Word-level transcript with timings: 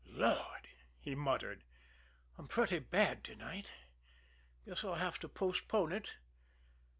"Lord!" 0.07 0.67
he 0.97 1.13
muttered. 1.13 1.63
"I'm 2.35 2.47
pretty 2.47 2.79
bad 2.79 3.23
to 3.25 3.35
night. 3.35 3.71
Guess 4.65 4.83
I'll 4.83 4.95
have 4.95 5.19
to 5.19 5.29
postpone 5.29 5.91
it. 5.91 6.15